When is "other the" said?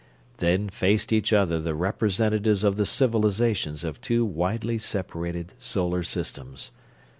1.31-1.75